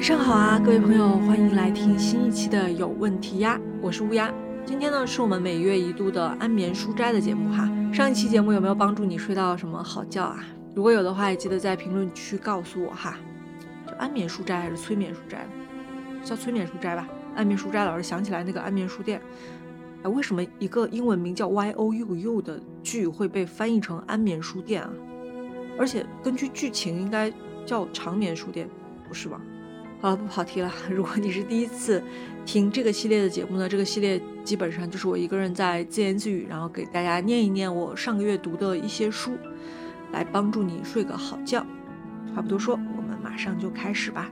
[0.00, 4.32] 晚上好啊，各位朋友，欢迎来听新一期的有问题呀，我是乌鸦。
[4.64, 7.70] 今天呢是我们每月一度的安眠书斋的节目哈。
[7.92, 10.42] 上一期节目有没有帮助你睡到什么好觉啊？
[10.74, 13.18] 如果有的话，也记得在评论区告诉我哈。
[13.86, 15.46] 就安眠书斋还是催眠书斋？
[16.24, 17.06] 叫催眠书斋吧。
[17.36, 19.20] 安眠书斋老是想起来那个安眠书店。
[20.02, 24.90] 哎，为什么一个英文名叫 Y O U U 的剧会被翻译成安眠书店啊？
[25.78, 27.30] 而且根据剧情应该
[27.66, 28.66] 叫长眠书店，
[29.06, 29.38] 不是吗？
[30.00, 30.72] 好了，不跑题了。
[30.90, 32.02] 如果你是第一次
[32.46, 39.36] 听这个系列的节目呢，这个系列基本上就是我一个人在自言自语，然后给大家念一念我上个月读的一些书，
[40.10, 41.64] 来帮助你睡个好觉。
[42.34, 44.30] 话不多说，我们马上就开始吧。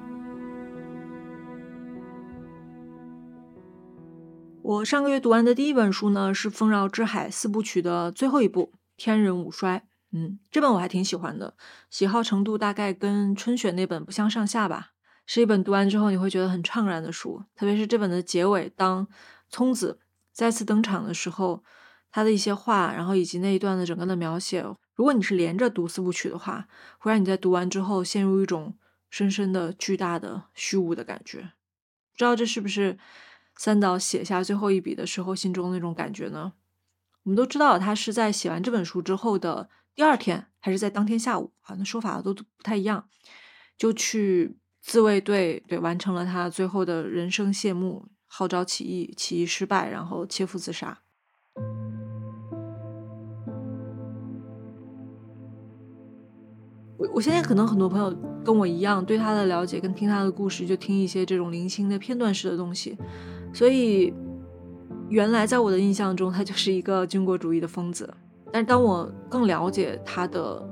[4.63, 9.79] 我上个月读完的第一本书呢，是《丰饶之海》四部曲的最后一部《天人五衰》。
[10.13, 11.55] 嗯，这本我还挺喜欢的，
[11.91, 14.93] 喜好程度大概跟春雪那本不相上下吧。
[15.31, 19.07] 是一本读完之后你会觉得很怅然的书，特别是这本的结尾，当
[19.51, 20.01] 聪子
[20.33, 21.63] 再次登场的时候，
[22.11, 24.63] 他的一些话，然后以及那一段的整个的描写，
[24.95, 26.67] 如果你是连着读四部曲的话，
[26.99, 28.79] 会让你在读完之后陷入一种
[29.11, 31.41] 深深的、巨大的虚无的感觉。
[32.13, 32.99] 不知道这是不是？
[33.55, 36.53] 三岛写下最后一笔的时候，心中那种感觉呢？
[37.25, 43.09] 我们都知道，他是在写完这本书之后的第二天，还是在当天下午好像说法都不太一样，
[43.77, 44.57] 就去
[44.89, 50.99] 自卫队，对，完成了他最后的人生谢幕，号召起义，起义失败，然后切腹自杀。
[56.97, 58.11] 我我现在可能很多朋友
[58.43, 62.97] 跟我一样，对他的了解跟听他的故事，就听一些这种零星的片段式的东西。
[63.53, 64.11] 所以，
[65.11, 68.09] 原来在我的印象中，他就是一个军国主义的疯子。
[68.51, 70.67] 但是当我更了解他的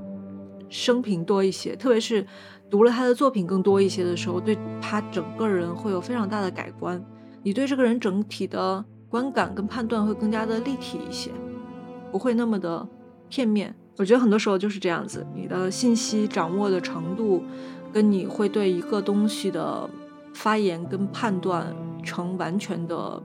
[0.70, 2.27] 生平多一些，特别是
[2.70, 7.03] 读了他的作品更多一些的时候，对他整个人会有非常大的改观。
[7.43, 11.31] 你对这个人整体的观感跟判断会更加的立体一些，
[12.10, 12.87] 不会那么的
[13.28, 13.75] 片面。
[13.97, 17.43] 我觉得很多时候就是这样子，你的信息掌握的程度，
[17.93, 19.88] 跟你会对一个东西的。
[20.34, 23.22] 发言跟判断成完全的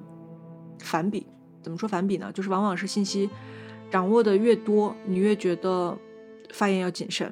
[0.80, 1.28] 反比，
[1.62, 2.31] 怎么说反比呢？
[2.34, 3.30] 就是往往是信息
[3.91, 5.97] 掌握的越多，你越觉得
[6.53, 7.30] 发言要谨慎。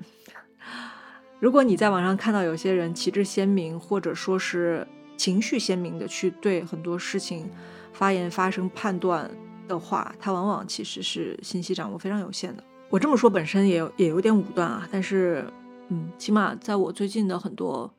[1.40, 7.50] 如果你在网上看到有些人旗帜鲜明，或者说是情绪鲜明的去对很多事情
[7.94, 9.30] 发言发生判断
[9.68, 12.64] 的话，他往往其实是信息掌握非常有限的。
[12.90, 15.46] 我这么说本身也也有点武断啊，但是
[15.90, 17.92] 嗯，起码在我最近的很多。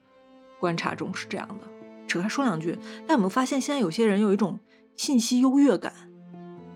[0.59, 1.67] 观察中是这样的，
[2.07, 2.79] 扯开说两句。
[3.07, 4.61] 但我们发现，现在有些人有一种
[4.95, 5.91] 信息优越感，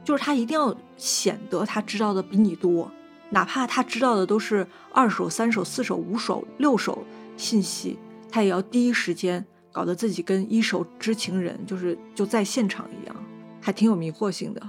[0.02, 2.90] 就是他一定要显得他知道的比你多，
[3.34, 7.04] 哪怕他知道的都是二手、三手、四手、五手、六手
[7.36, 7.98] 信息，
[8.30, 13.16] 他也要第一时间搞得自己跟一手知情人就是就在现场一样，
[13.60, 14.62] 还挺有迷惑性的。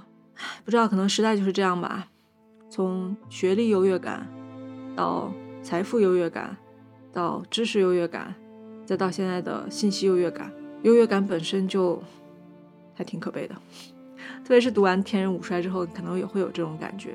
[0.66, 2.08] 不知道可能时代就是这样吧，
[2.68, 4.28] 从学历优越感
[4.96, 5.32] 到
[5.62, 6.58] 财富优越感，
[7.14, 8.34] 到知识优越感。
[8.84, 12.02] 再到现在的信息优越感，优越感本身就
[12.96, 13.56] 还挺可悲的，
[14.44, 17.12] 特别是读完《天人五衰》之后，可能也会有这种感觉。《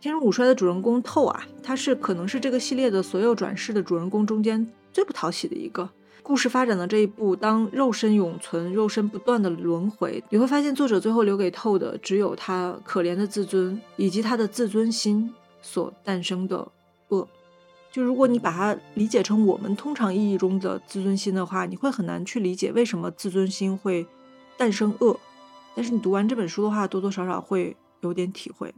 [0.00, 5.90] 天人五衰》的主人公透啊，他是可能是这个系列的所有转世的主人公中间最不讨喜的一个。
[6.22, 16.70] 故事发展的这一步，当肉身永存，肉身不断的轮回，你会发现作者最后留给透的，只有他可怜的自尊以及他的自尊心所诞生的
[17.08, 17.26] 恶。
[17.90, 24.06] 就如果你把它理解成我们通常意义中的自尊心的话，你会很难去理解为什么自尊心会
[24.56, 25.18] 诞生恶。
[25.74, 28.72] 但是你读完这本书的话，多多少少会有点体会。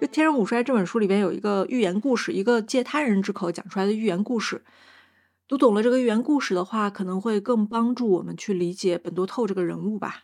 [0.00, 4.62] 就《天人五衰》这本书里边有一个寓言故事，一个借他人之口讲出来的寓言故事。
[5.48, 10.22] 读懂了这个寓言故事的话，可能会更帮助我们去理解本多透这个人物吧。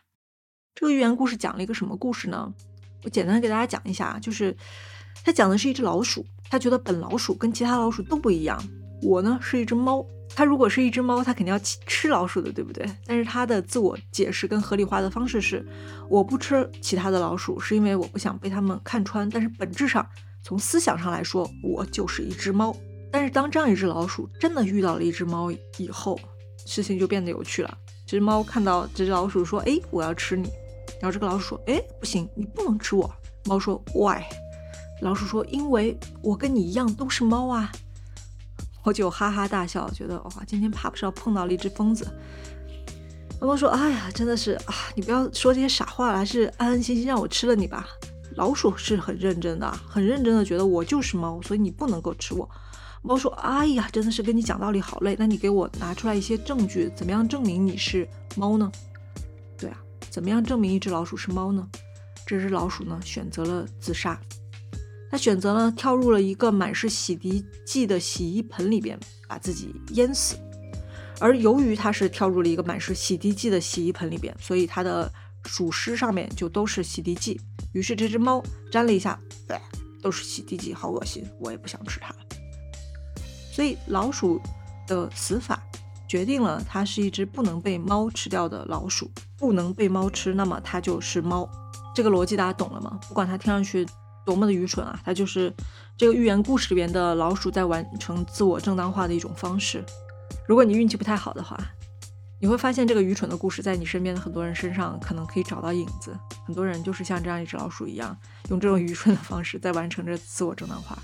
[0.73, 2.53] 这个寓言故事讲了一个什么故事呢？
[3.03, 4.55] 我简单给大家讲一下啊，就是
[5.25, 8.57] 他讲的是一只老鼠，他觉得本老鼠跟其他老鼠都不一样。
[9.01, 10.05] 我呢是一只猫，
[10.35, 12.85] 它如果是一只猫，它肯定要吃老鼠的，对不对？
[13.05, 15.65] 但是它的自我解释跟合理化的方式是，
[16.09, 19.29] 我不吃其他的老鼠，是因为我不想被他们看穿。
[19.29, 20.07] 但是本质上，
[20.43, 22.75] 从思想上来说，我就是一只猫。
[23.11, 26.19] 但是当这样一只老鼠真的遇到了一只猫以后，
[26.65, 27.77] 事情就变得有趣了。
[28.05, 30.49] 这只猫看到这只老鼠说：“哎，我要吃你。”
[31.01, 33.09] 然后这个老鼠说：“哎，不行，你不能吃我。”
[33.45, 34.23] 猫说：“Why？”
[35.01, 37.71] 老鼠说：“因为我跟你一样都是猫啊。”
[38.85, 42.07] 我就哈哈大笑，觉得哇，今天怕不是要碰到了一只疯子。
[43.41, 47.87] 猫猫说：“哎呀，真的是啊，你不要说这些傻话了，还是安安心心让我吃了你吧。”
[48.37, 52.47] 老鼠是很认真的，很认真的觉得我就是猫，所以你不能够吃我。
[53.01, 58.71] 猫说：“哎呀，真的是跟你讲道理好累，那你给我拿出来一些证据，怎么样证明你是猫呢？”
[59.57, 59.77] 对啊，
[60.11, 61.67] 怎么样证明一只老鼠是猫呢？
[62.27, 64.19] 这只老鼠呢选择了自杀，
[65.11, 70.35] 它选择了跳入了一个满是洗涤剂的洗衣盆里边，把自己淹死。
[71.19, 75.09] 而由于它是跳入了一个满是洗涤剂的洗衣盆里边，所以它的
[75.45, 77.39] 鼠尸上面就都是洗涤剂。
[77.71, 79.19] 于是这只猫沾了一下，
[80.01, 82.13] 都是洗涤剂，好恶心，我也不想吃它。
[83.53, 84.41] 所以老鼠
[84.85, 85.63] 的死法
[86.07, 91.49] 决定了它是一只不能被猫吃掉的老鼠，不能被猫吃，那么它就是猫。
[91.95, 92.99] 这个逻辑大家懂了吗？
[93.07, 93.85] 不管它听上去
[94.25, 95.53] 多么的愚蠢啊，它就是
[95.95, 99.83] 这个寓言故事里边的老鼠在完成自我正当化的一种方式。
[100.47, 101.57] 如果你运气不太好的话，
[102.41, 106.15] 你会发现这个愚蠢的故事在你身边的很多人身上可能可以找到影子。
[106.45, 108.15] 很多人就是像这样一只老鼠一样，
[108.49, 110.97] 用这种愚蠢的方式在完成着自我正当化。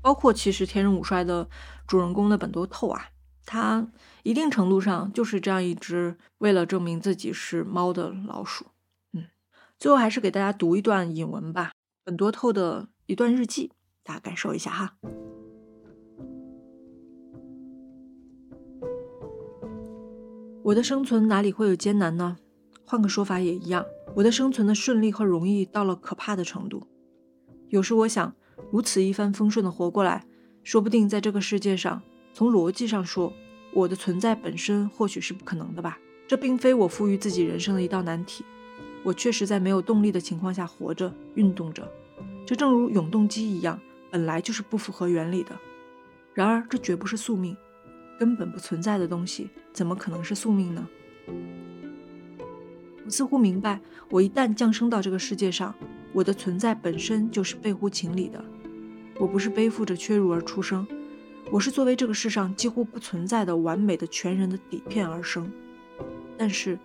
[0.00, 1.48] 包括其实《天人五衰》的
[1.86, 3.08] 主人公的本多透啊，
[3.44, 3.86] 他
[4.22, 8.66] 一定程度上就是这样一只为了证明自己是猫的老鼠。
[9.78, 14.96] 最后还是给大家读一段引文吧，本多透的一段日记，大家感受一下哈。
[20.64, 22.38] 我的生存哪里会有艰难呢？
[22.84, 23.84] 换个说法也一样，
[24.14, 26.86] 我的生存的顺利和容易到了可怕的程度。
[27.68, 28.34] 有时我想，
[28.72, 30.24] 如此一帆风顺的活过来，
[30.64, 32.02] 说不定在这个世界上，
[32.32, 33.32] 从逻辑上说，
[33.74, 35.98] 我的存在本身或许是不可能的吧。
[36.26, 38.44] 这并非我赋予自己人生的一道难题。
[39.06, 41.88] 我确实在没有动力的情况下活着、运动着，
[42.44, 43.78] 这正如永动机一样，
[44.10, 45.56] 本来就是不符合原理的。
[46.34, 47.56] 然而，这绝不是宿命。
[48.18, 50.88] 根本不存在的东西，怎么可能是宿命呢？
[53.04, 53.80] 我似乎明白，
[54.10, 55.72] 我一旦降生到这个世界上，
[56.12, 58.44] 我的存在本身就是背乎情理的。
[59.20, 60.84] 我不是背负着屈辱而出生，
[61.52, 65.48] 我是作为这个世上几乎不存在的完美的全人的底片而生。
[66.36, 66.76] 但是，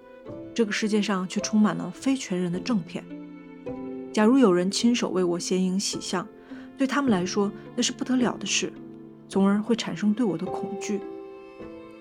[0.54, 3.04] 这个世界上却充满了非全人的正片。
[4.12, 6.28] 假如有人亲手为我显影洗相，
[6.78, 8.72] 对他们来说那是不得了的事，
[9.30, 11.00] 从而会产生对我的恐惧。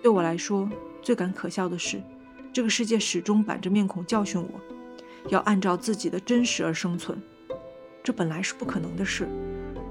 [0.02, 0.68] 对我来说，
[1.02, 2.02] 最感可笑的是，
[2.52, 4.60] 这个世界始终板着面孔教训我，
[5.28, 7.20] 要按照自己的真实而生存。
[8.02, 9.28] 这本来是不可能的事。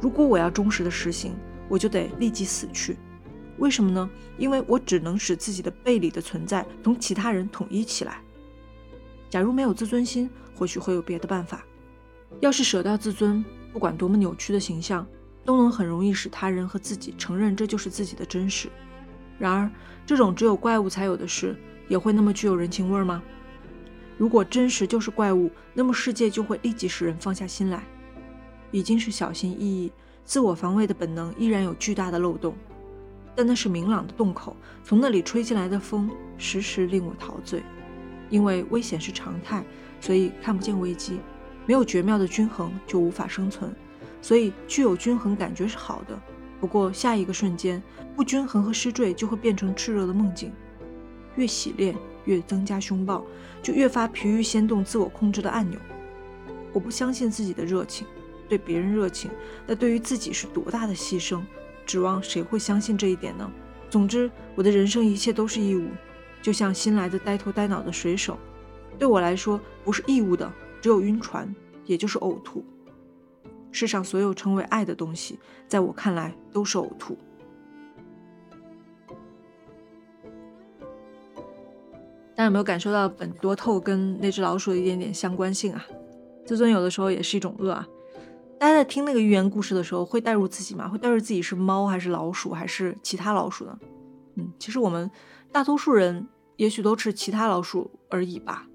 [0.01, 1.35] 如果我要忠实的实行，
[1.69, 2.97] 我就得立即死去。
[3.59, 4.09] 为什么呢？
[4.37, 8.21] 因为我只能使自己的背里的存在同其他人统一起来。
[9.29, 11.63] 假如没有自尊心，或许会有别的办法。
[12.39, 15.05] 要是舍掉自尊，不管多么扭曲的形象，
[15.45, 18.69] 都能很容易使他人和自己承认这就是自己的真实。
[19.37, 19.69] 然而，
[20.05, 21.55] 这种只有怪物才有的事，
[21.87, 23.21] 也会那么具有人情味吗？
[24.17, 27.83] 如果真实就是怪物，那么世界就会立即使人放下心来。
[28.71, 29.91] 已经是小心翼翼、
[30.23, 32.55] 自我防卫的本能，依然有巨大的漏洞，
[33.35, 37.63] 但那是明朗的洞口，从那里吹进来的风，时时令我陶醉。
[38.29, 39.63] 因为危险是常态，
[39.99, 41.19] 所以看不见危机。
[41.65, 43.71] 没有绝妙的均衡，就无法生存，
[44.21, 46.19] 所以具有均衡感觉是好的。
[46.59, 47.81] 不过下一个瞬间，
[48.15, 50.51] 不均衡和失坠就会变成炽热的梦境。
[51.35, 51.95] 越洗练，
[52.25, 53.23] 越增加凶暴，
[53.61, 55.79] 就越发疲于掀动自我控制的按钮。
[56.73, 58.05] 我不相信自己的热情，
[58.47, 59.29] 对别人热情，
[59.65, 61.41] 那对于自己是多大的牺牲？
[61.85, 63.49] 指望谁会相信这一点呢？
[63.89, 65.87] 总之，我的人生一切都是义务，
[66.41, 68.37] 就像新来的呆头呆脑的水手。
[68.97, 71.53] 对我来说，不是义务的，只有晕船，
[71.85, 72.63] 也就是呕吐。
[73.71, 77.17] 世上所有称为爱的东西，在我看来都是呕吐。
[82.35, 85.85] 大家有没有感受到本多透跟那只老鼠的一点点相关性啊？
[86.45, 87.87] 自尊有的时候也是一种恶啊。
[88.57, 90.87] 大家在听那个寓言故事的时候，会带入自己吗？
[90.87, 93.77] 会带入自己是猫还是老鼠还是其他老鼠呢？
[94.35, 95.09] 嗯，其实我们
[95.51, 96.27] 大多数人
[96.57, 98.67] 也许都是其他老鼠而已吧。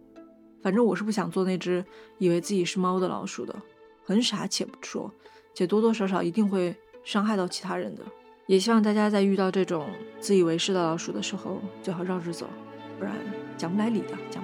[0.62, 1.84] 反正我是不想做那只
[2.18, 3.54] 以为自己是猫的老鼠的。
[4.02, 5.10] 很傻且不说，
[5.54, 8.02] 且多多少少一定会伤害到其他人的。
[8.46, 9.88] 也希望大家在遇到这种
[10.20, 12.46] 自以为是的老鼠的时候，最好绕着走，
[12.98, 13.14] 不然
[13.56, 14.43] 讲不来理的，讲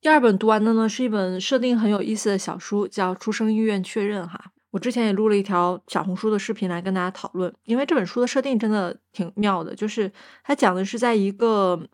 [0.00, 4.52] 第二本读完的呢，是一本设定很有意思的小书，叫《出生意愿确认》哈。
[4.70, 10.12] 我之前也录了一条小红书的视频来跟大家讨论，因为这本书的设定真的挺妙的，就是
[10.44, 11.88] 它讲的是在一个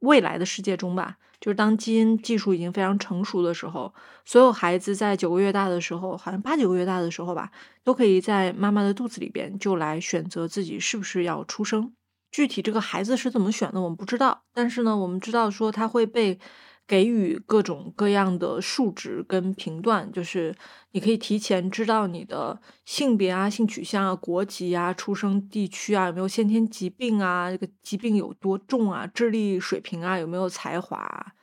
[0.00, 3.94] 未来的世界中吧，就是当基因技术已经非常成熟的时候，
[4.24, 7.52] 所有孩子在九个月大的时候，好像八九个月大的时候吧，
[7.84, 11.92] 都可以在妈妈的肚子里边就来选择自己是不是要出生。
[12.32, 14.42] 具体这个孩子是怎么选的，我们不知道。
[14.52, 16.36] 但是呢，我们知道说他会被
[16.86, 20.54] 给予各种各样的数值跟评断，就是
[20.92, 31.34] 你可以提前知道你的性别啊、性取向啊、国籍啊、出生地区啊、有没有先天疾病啊、这个疾病有多重啊、智力水平啊、有没有才华，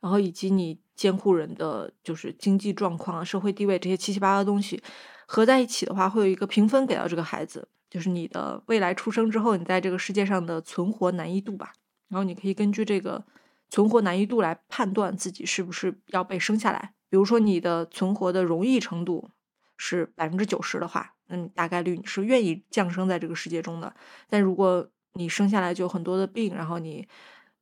[0.00, 4.82] 然后以及你监护人的就是经济状况啊、社会地位这些七七八八的东西
[5.26, 7.68] 合在一起的话，会有一个评分给到这个孩子。
[7.88, 11.72] 就是你的未来出生之后，你在这个世界上的存活难易度吧。
[12.08, 13.24] 然后你可以根据这个
[13.70, 16.92] 存活难易度来判断自己是不是要被生下来。
[17.08, 19.30] 比如说你的存活的容易程度
[19.76, 23.94] 是百分之九十的话，那你大概率你是愿意降生在这个世界中的。
[24.28, 27.08] 但如果你生下来就有很多的病，然后你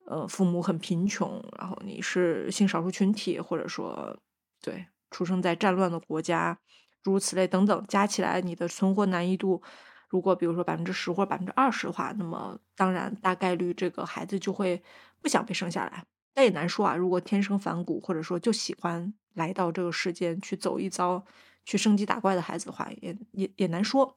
[0.07, 4.19] 呃父母很贫穷，然后你是性少数群体，或者说
[4.61, 6.59] 对出生在战乱的国家，
[7.03, 9.63] 诸如此类等等，加起来你的存活难易度。
[10.09, 14.83] 如果比如说百分之十或者百分之二十的话，那么当然大概率这个孩子就会
[15.21, 16.05] 不想被生下来。
[16.35, 21.25] 但也难说啊，如果天生反骨或者说就喜欢来到这个世间去走一遭、
[21.65, 24.17] 去升级打怪的孩子的话，也也也难说。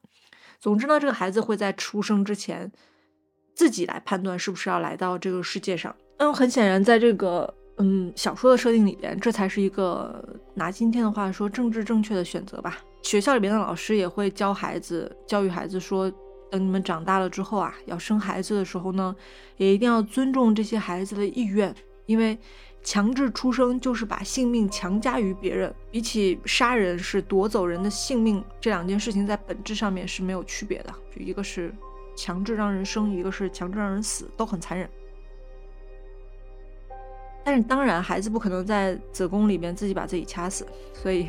[0.60, 2.70] 总之呢，这个孩子会在出生之前
[3.54, 5.94] 自己来判断是不是要来到这个世界上。
[6.18, 12.78] 嗯，很显然，在这个嗯小说的设定里边，这才是一个拿今天的话说政治正确的选择吧。
[13.02, 16.10] 学校里边的老师也会教孩子、教育孩子说，
[16.50, 19.14] 等你们长大了之后啊，要生孩子的时候呢，
[19.56, 21.74] 也一定要尊重这些孩子的意愿，
[22.06, 22.38] 因为
[22.82, 31.74] 强制出生就是把性命强加于别人，比起杀人是夺走人的性命，这两件事情在本质上面是没有区别的，就一个是
[32.16, 34.88] 强制让人生，一个是强制让人死，都很残忍。
[37.44, 41.28] 但是当然，孩子不可能在子宫里面自己把自己掐死，所以。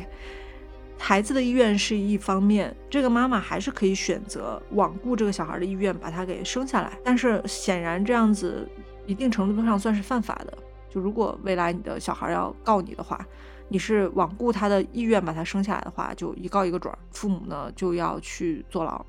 [1.06, 6.98] 孩子的意愿是一方面，这个妈妈还是可以选择罔顾这个小孩的意愿，把他给生下来。
[7.04, 8.66] 但是显然这样子
[9.04, 10.58] 一定程度上算是犯法的。
[10.88, 13.22] 就如果未来你的小孩要告你的话，
[13.68, 19.04] 你是罔顾他的意愿把他生下来的话，就一告一个准儿，父母呢就要去坐牢。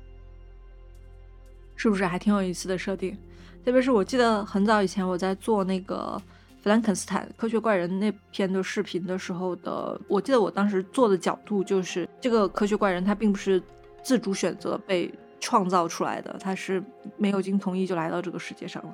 [1.76, 3.16] 是不是还挺有意思的设定？
[3.64, 6.20] 特别是我记得很早以前我在做那个。
[6.66, 13.62] 弗兰肯斯坦科学怪人那篇的视频的时候的，我记得我当时做的角度就是这个科学怪人他并不是
[14.02, 15.08] 自主选择被
[15.38, 16.82] 创造出来的，他是
[17.16, 18.92] 没有经同意就来到这个世界上了。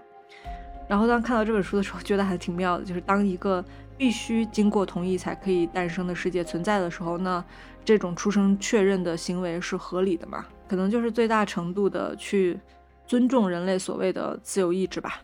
[0.86, 3.64] 然后当看到这本书的时候，觉得还挺妙的，就是当一个
[3.96, 7.42] 必须经过同意才可以诞生的世界存在的时候，那
[7.82, 10.44] 这种出生确认的行为是合理的嘛？
[10.68, 12.60] 可能就是最大程度的去
[13.06, 15.22] 尊重人类所谓的自由意志吧。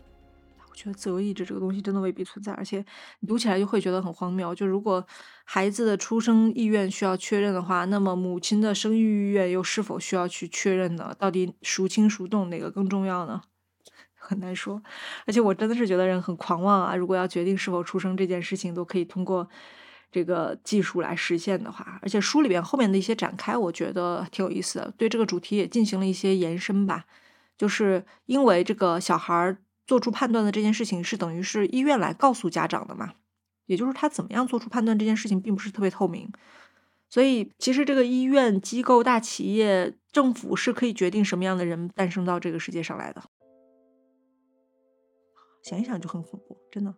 [0.79, 2.83] 觉得自由意志这个东西真的未必存在，而且
[3.19, 4.55] 你读起来就会觉得很荒谬。
[4.55, 5.05] 就如果
[5.43, 11.13] 孩子的出生意愿需要确认的话，那么母亲的生育意愿又是否需要去确认呢？
[11.19, 13.41] 到底孰轻孰重，哪个更重要呢？
[14.15, 14.81] 很难说。
[15.25, 16.95] 而且我真的是觉得人很狂妄啊！
[16.95, 19.49] 如果要决定是否出生这件事情，都可以通过
[20.11, 27.05] 这个技术来实现的话，而且书里边后面的一些展开，我觉得挺有意思的，对这个主题也进行了一些延伸吧。
[27.57, 29.57] 就是因为这个小孩儿。
[29.89, 33.15] 做出判断的这件事情是等于是医院来告诉家长的嘛？
[33.65, 36.31] 也就是他怎么样做出判断这件事情并不是特别透明，
[37.09, 43.23] 所以其实这个医院机构、大企业、政府是可以决定什么样的人诞生到这个世界上来的。
[45.63, 46.93] 想一想就很恐怖，真的。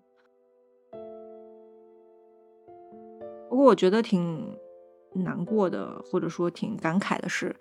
[3.50, 4.58] 不过我觉得挺
[5.14, 7.56] 难过的，或者说挺感慨的是，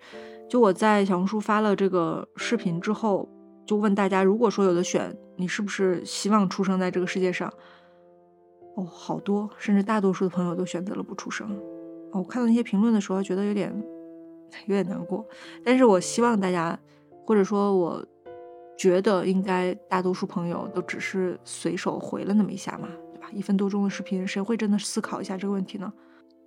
[0.49, 3.29] 就我在小红书发了这个视频之后。
[3.65, 7.51] 就问大家，如果说有的选，你是不是希望出生在这个世界上？
[8.75, 11.57] 哦，好多，甚至大多数的朋友都选择了不出生。
[12.11, 13.73] 我看到那些评论的时候，觉得有点
[14.65, 15.25] 有点难过。
[15.63, 16.77] 但是我希望大家，
[17.25, 18.05] 或者说我
[18.77, 23.29] 觉得应该大多数朋友都只是随手回了那么一下嘛，对吧？
[23.31, 25.91] 一分多钟的视频，谁会真的思考一下这个问题呢？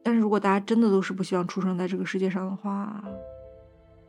[0.02, 3.02] 但是如果大家真的都是不希望出生在这个世界上的话，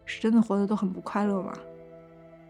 [0.05, 1.53] 是真的活得都很不快乐吗？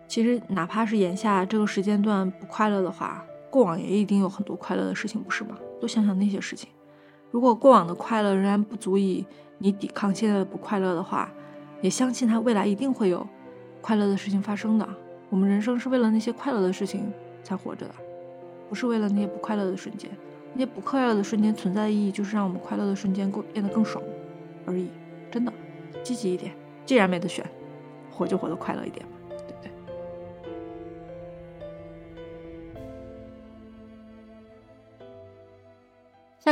[0.08, 5.58] 其实，哪怕是眼下这个时间段不快乐的话，过往也一定有很多快乐的事情，不是吗？
[5.80, 6.70] 多想想那些事情。
[7.32, 9.26] 如果过往的快乐仍然不足以
[9.58, 11.32] 你抵抗现在的不快乐的话，
[11.82, 13.28] 也相信它未来一定会有
[13.82, 14.88] 快乐的事情发生的。
[15.30, 17.12] 我们人生是为了那些快乐的事情
[17.44, 17.96] 才活着的，
[18.70, 20.10] 不是为了那些不快乐的瞬间。
[20.54, 24.02] 那些不快乐的瞬间存在的意义，就是让我们快乐的瞬间过变得更爽
[24.66, 24.88] 而已。
[25.30, 25.52] 真的，
[26.04, 26.54] 积极一点。
[26.86, 27.46] 既然没得选，
[28.12, 29.06] 活就活得快乐一点。
[29.06, 29.25] 下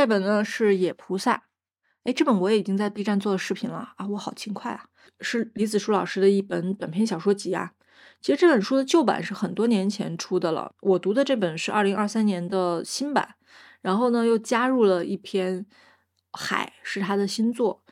[0.03, 1.35] 一本呢是《野菩萨》，
[2.03, 4.85] 哎，这本我也已经在 B 站做了视频了啊，我好勤快啊！
[5.21, 7.71] 是李子书老师的一本短篇小说集啊。
[8.19, 13.35] 其实这本书的旧版是很多年前出的了，我读的这本是二零二三年的新版，
[13.81, 15.65] 然后呢又加入了一篇
[16.33, 17.83] 海，是他的新作。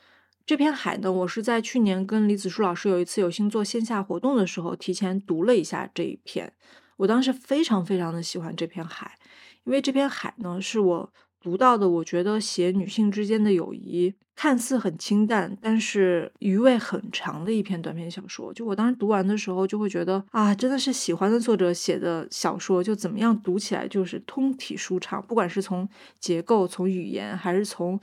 [0.44, 6.52] 这篇海呢，我是在去年跟李子书老师有一次有幸做线下活动的时候，提前读了一下这一篇。
[6.96, 9.18] 我当时非常非常的喜欢这篇海，
[9.64, 11.12] 因为这篇海呢是我
[11.42, 18.54] 读到的，我觉得写女性之间的友谊看似很清淡，但是余味很长的一篇短篇小说。
[18.54, 28.00] 就我当时读完的时候，就会觉得啊，真的是喜欢的作者写的小说，就怎么样读起来就是通体舒畅，不管是从结构、从语言，还是从。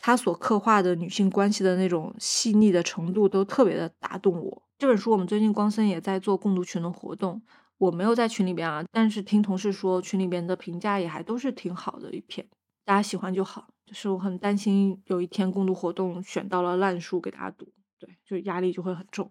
[0.00, 4.62] 他所刻画的女性关系的那种细腻的程度，都特别的打动我。
[4.78, 7.42] 这本书我们最近光森也在做共读群的活动，
[7.78, 12.46] 我没有在群里边啊，但是听同事说群里边的评价也还都是挺好的一篇，
[12.88, 13.68] 大家喜欢就好。
[13.84, 17.66] 就是我很担心有一天共读活动选到了烂书给大家读，
[17.98, 19.30] 对，就是压力就会很重。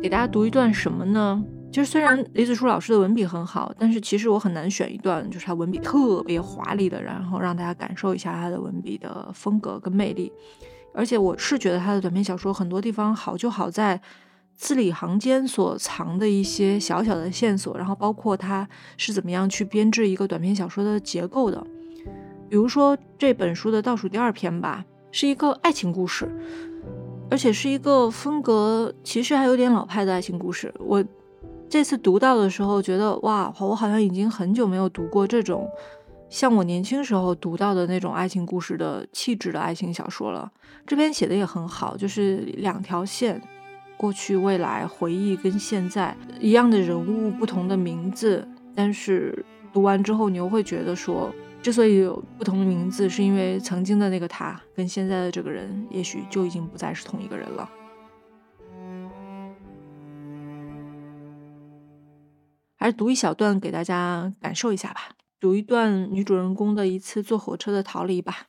[0.00, 1.44] 给大家读一段什么呢？
[1.72, 10.32] 就是虽然李子书老师的文笔很好，但是其实我很难选一段就是他文笔特别华丽的，然后让大家感受一下他的文笔的风格跟魅力。
[10.92, 14.00] 而且我是觉得他的短篇小说很多地方好就好在
[14.56, 21.66] 字里行间所藏的一些小小的线索，然后包括他是怎么样去编制一个短篇小说的结构的。
[22.48, 26.28] 比如说这本书的倒数第二篇吧，是一个爱情故事，
[27.30, 30.72] 而且是一个风格其实还有点老派的爱情故事。
[30.78, 31.04] 我。
[31.66, 35.68] 这次读到的时候，觉得哇，我好像已经很久没有读过这种
[36.28, 40.52] 像我年轻时候读到的那种爱情故事的气质的爱情小说了。
[40.86, 43.42] 这篇写的也很好，就是两条线，
[43.96, 51.32] 过去、未来、回忆跟现在一样的人物，不同的名字，但是读完之后，你又会觉得说，
[51.62, 57.70] 之所以有不同的名字，是因为曾经的那个他跟现在的这个人，也许就已经不再是同一个人了。
[62.76, 65.10] 还是读一小段给大家感受一下吧。
[65.40, 68.48] 读一段女主人公的一次坐火车的逃离吧，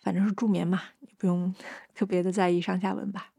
[0.00, 1.52] 反正是助眠嘛，也不用
[1.94, 3.30] 特别的在意上下文吧。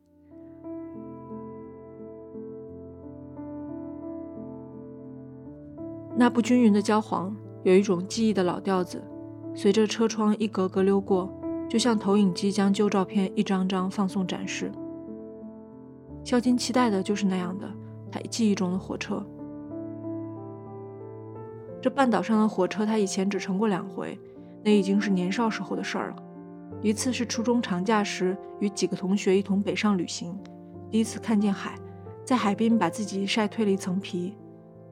[6.17, 9.04] 那不均匀的焦黄有一种记忆的老调子，
[9.54, 11.30] 随着车窗一格格溜过，
[11.69, 14.71] 就像投影机将旧照片一张张放送展示。
[16.23, 17.69] 肖金期待的就是那样的
[18.12, 19.25] 他记忆中的火车。
[21.82, 24.17] 这半岛上的火车，他以前只乘过两回，
[24.63, 26.15] 那已经是年少时候的事儿了。
[26.82, 30.36] 一次是初中长假时，与几个同学一同北上旅行，
[30.89, 31.75] 第一次看见海，
[32.23, 34.34] 在海边把自己晒褪了一层皮；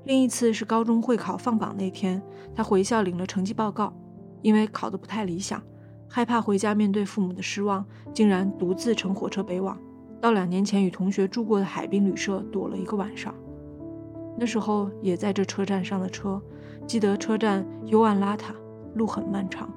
[0.06, 2.22] 另一次是高中会考放榜那天，
[2.54, 3.94] 他回校领了成绩报告，
[4.42, 5.62] 因为考得不太理想，
[6.10, 9.78] 害怕回家面对父母的失望，竟然独自乘火车北往，
[10.20, 13.34] 到两年前与同学住过的海滨旅社躲了一个晚上。
[14.38, 16.42] 那时候也在这车站上的车。
[16.86, 18.54] 记得车站幽暗邋遢，
[18.96, 19.72] 路很漫长，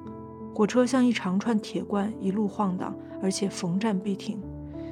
[0.53, 4.41] 火车像一长串铁罐，一路晃荡，而且逢站必停。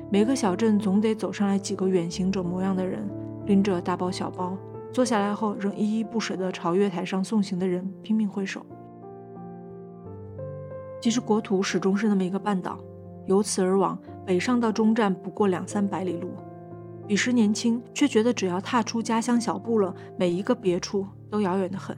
[0.10, 3.06] 每个小镇总得走上来几个远行者模样的人，
[3.48, 4.56] 拎着大包小包，
[4.96, 8.66] 坐下来后仍依依不舍地朝月台上送行的人拼命挥手。
[11.02, 12.80] 其实国土始终是那么一个半岛，
[13.26, 16.30] 由此而往北上到中站不过两三百里路。
[17.06, 21.94] 彼时年轻，却觉得只要踏出家乡小步了，每一个别处都遥远得很。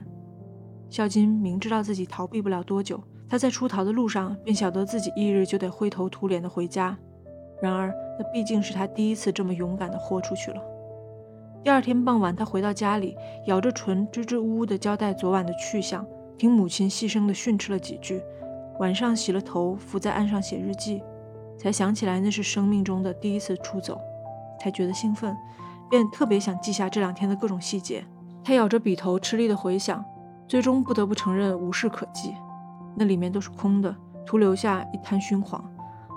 [0.90, 6.98] 孝金明知道自己逃避不了多久，他在出逃的路上便晓得自己一日就得灰头土脸的回家。
[7.62, 10.60] 然而，那毕竟是他第一次这么勇敢地豁出去了。
[11.64, 13.16] 第二天傍晚，他回到家里，
[13.46, 16.06] 咬着唇，支支吾吾地交代昨晚的去向，
[16.38, 18.22] 听母亲细声地训斥了几句。
[18.78, 21.02] 晚上洗了头，伏在岸上写日记，
[21.58, 24.00] 才想起来那是生命中的第一次出走。
[24.60, 25.36] 才觉得兴奋，
[25.90, 28.04] 便特别想记下这两天的各种细节。
[28.42, 30.04] 他咬着笔头，吃力地回想，
[30.46, 32.34] 最终不得不承认无事可记。
[32.96, 33.94] 那里面都是空的，
[34.24, 35.62] 徒留下一滩熏黄，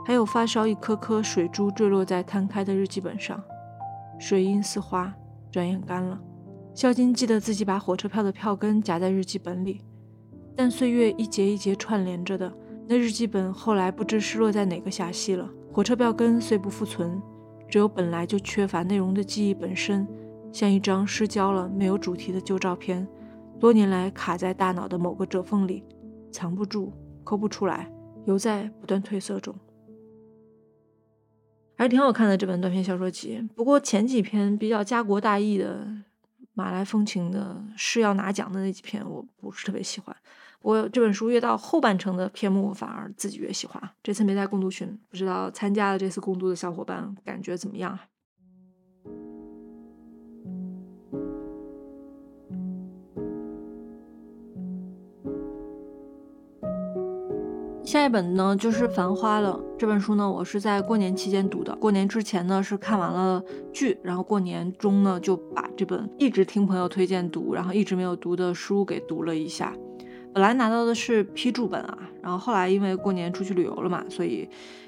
[0.05, 3.39] 还有发烧一颗颗水珠坠落在摊开的日记本上，
[4.17, 5.13] 水印似花，
[5.51, 6.19] 转眼干了。
[6.73, 9.81] 肖金记得自己把火车票的票根夹在日记本里，
[10.55, 12.51] 但岁月一节一节串联着的
[12.87, 15.49] 那日记本，后来不知失落在哪个峡溪了。
[15.71, 17.21] 火车票根虽不复存。
[17.69, 20.05] 只有本来就缺乏内容的记忆本身，
[20.51, 23.07] 像一张失焦了、没有主题的旧照片，
[23.61, 25.81] 多年来卡在大脑的某个褶缝里，
[26.29, 26.91] 藏不住、
[27.23, 27.89] 抠不出来，
[28.25, 29.55] 犹在不断褪色中。
[31.81, 35.83] 还是挺好看的这本短篇小说集，不过前几篇比较家国大义的，
[36.53, 40.15] 马来风情的是要拿奖的那几篇，我不是特别喜欢。
[40.61, 43.81] 我这本书越到后半程的篇目，反而自己越喜欢。
[44.03, 47.97] 这次没在共读群，不知道参加了这次共读的小伙伴感觉怎么样？
[57.91, 59.59] 下一本呢就是《繁花》了。
[59.77, 61.75] 这本书呢，我是在过年期间读的。
[61.75, 69.75] 过年之前呢是看完了剧，然后过年中呢就把这本一直听朋友推荐读，然后一直没有读的书给读了一下。
[70.33, 74.47] 本来拿到的是批注本啊，然后后来因为过年出去旅游了嘛，所以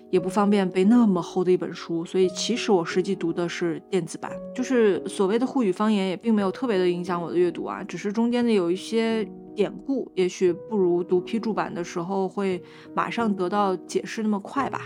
[0.09, 4.31] 也不方便背那么厚的一本书，所以其实我实际读的是电子版。
[4.55, 9.27] 就是所谓的沪语方言也并没有特别的影响我的阅读啊，只是中间的有一些。
[9.55, 12.61] 典故也许不如读批注版的时候会
[12.93, 14.81] 马上得到解释那么快吧，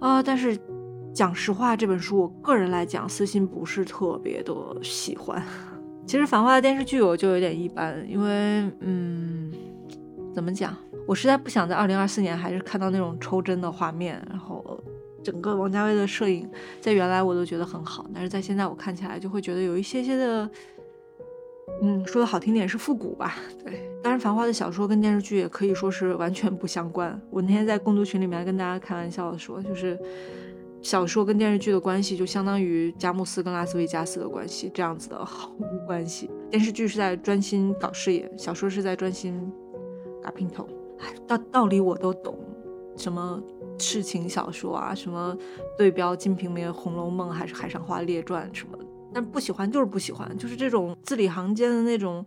[0.00, 0.22] 啊！
[0.22, 0.58] 但是
[1.12, 5.42] 讲实话，这本书我个人来讲，私心不是特别的喜欢。
[6.06, 9.52] 其实《繁花》的电视剧我就有点一般，因为嗯，
[10.34, 10.76] 怎么讲，
[11.06, 14.80] 我实在不想在二零二四年还是看到那种抽帧的画面，然后
[15.24, 16.48] 整个王家卫的摄影
[16.80, 20.48] 在原来我都觉得很好，但是在现在我看起来就会觉得有一些些的。
[21.82, 23.36] 嗯，说的好听点是复古吧？
[23.64, 27.20] 对，当然《繁花》的小说跟电视剧也可以说是完全不相关。
[27.30, 29.98] 我那天在共读群里面跟大家开玩笑的说，就是
[30.80, 36.30] 小说跟电视剧的关系就相当于佳木斯跟拉斯维加斯的关系，这样子的毫无关系。
[36.50, 39.52] 电视剧是在专心搞事业，小说是在专心
[40.22, 40.66] 打拼头。
[41.00, 42.38] 哎，道道理我都懂，
[42.96, 43.42] 什么
[43.78, 45.36] 痴情小说啊，什么
[45.76, 48.78] 对标《金瓶梅》《红楼梦》还是《海上花列传》什么。
[49.12, 52.24] 但不喜欢就是不喜欢，就是这种字里行间的那种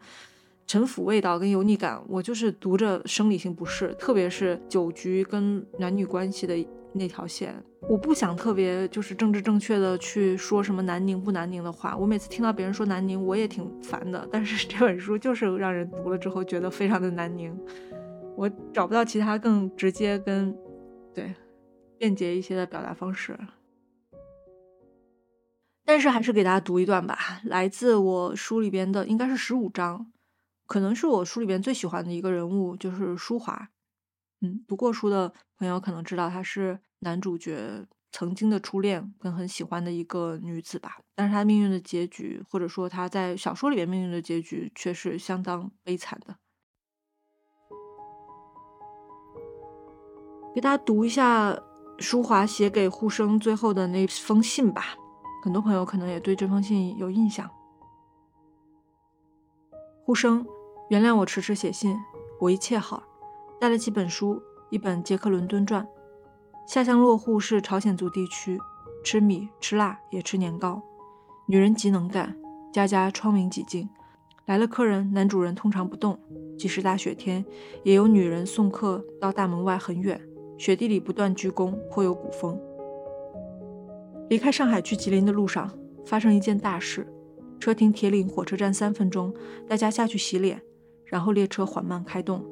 [0.66, 3.94] 陈腐味道跟油腻感，我就是读着生理性不适。
[4.00, 6.56] 特别是酒局跟男女关系的
[6.94, 11.96] 那条线，我不想特别就是政治正确的去说什么南宁不南宁的话。
[11.96, 14.28] 我每次听到别人说南宁，我也挺烦的。
[14.32, 17.56] 但是 这本书就是让人读了之后觉得非常的南宁，
[18.36, 20.56] 我找不到其他更直接跟
[21.14, 21.34] 对
[21.98, 23.38] 便捷一些的表达方式。
[25.90, 30.14] 但是还是给大家读一段吧，来自我书里边的，应该是十五章，
[30.68, 33.70] 可能是我书里边最喜欢的一个人物，就是淑华。
[34.42, 41.00] 嗯，读过书的朋友可能知道，她是男主角曾经的初恋跟很喜欢的一个女子吧。
[41.16, 46.36] 但是她命运的结局，或者说她在小说里边命运的结局，却是相当悲惨的。
[50.54, 51.60] 给大家读一下
[51.98, 54.96] 淑华写给护生最后的那封信吧。
[55.42, 57.50] 很多朋友可能也对这封信有印象。
[60.04, 60.46] 呼声，
[60.90, 61.96] 原谅我迟迟写信，
[62.40, 63.04] 我一切好，
[63.60, 65.84] 带了几本书，一本《杰克伦敦传》。
[66.66, 68.60] 下乡落户是朝鲜族地区，
[69.04, 70.82] 吃米吃辣也吃年糕。
[71.46, 72.36] 女人极能干，
[72.74, 73.90] 家家窗明几净。
[74.46, 76.20] 来了客人，男主人通常不动，
[76.58, 77.46] 即使大雪天，
[77.84, 80.20] 也有女人送客到大门外很远，
[80.58, 82.60] 雪地里不断鞠躬，颇有古风。
[84.30, 85.70] 离开上海去吉林的路上，
[86.06, 87.08] 发生一件大事。
[87.60, 89.34] 车停铁岭火车站三分钟，
[89.68, 90.62] 大家下去洗脸，
[91.04, 92.46] 然后列车缓慢开动。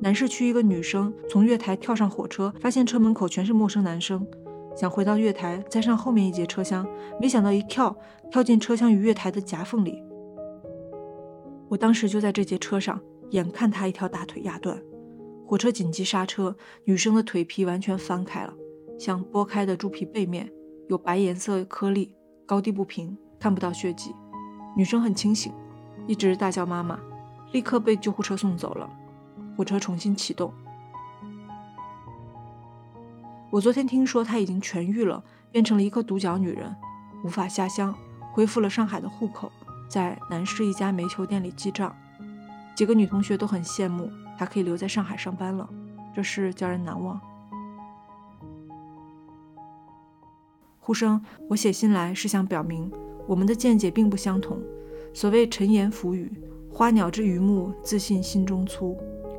[0.00, 4.26] 南市区一个女生从月台跳上火车，发现车门口全是陌生男生，
[4.74, 6.88] 想回到月台再上后面一节车厢，
[7.20, 7.94] 没想到一跳
[8.30, 10.02] 跳进车厢与月台的夹缝里。
[11.68, 12.98] 我当时就在这节车上，
[13.30, 14.82] 眼看她一条大腿压断，
[15.46, 18.54] 火车紧急刹车，女生的腿皮完全翻开了，
[18.98, 20.50] 像剥开的猪皮背面。
[20.90, 22.12] 有白颜色颗粒，
[22.44, 24.12] 高低不平，看不到血迹。
[24.76, 25.52] 女生很清醒，
[26.08, 26.98] 一直大叫妈妈，
[27.52, 28.90] 立刻被救护车送走了。
[29.56, 30.52] 火车重新启动。
[33.52, 35.22] 我昨天听说她已经痊愈了，
[35.52, 36.74] 变成了一个独角女人，
[37.22, 37.94] 无法下乡，
[38.32, 39.52] 恢复了上海的户口，
[39.88, 41.94] 在南市一家煤球店里记账。
[42.74, 45.70] 几个女同学都很羡慕她可以留在上海上班了，
[46.12, 47.20] 这事叫人难忘。
[50.82, 52.90] 呼声，我写信来是想表明，
[53.26, 54.58] 我们的见解并不相同。
[55.12, 56.32] 所谓沉言浮语，
[56.70, 58.96] 花鸟之榆木，自信心中粗。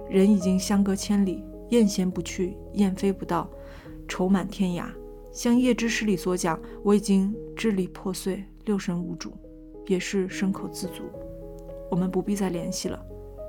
[0.08, 3.50] 人已经相隔千里，雁衔不去，雁飞不到，
[4.08, 4.86] 愁满天涯。
[5.32, 9.34] 像叶之诗里所讲，我已经支离破碎，六神无主，
[9.88, 11.04] 也是牲口自足。
[11.90, 13.04] 我们不必再联系了。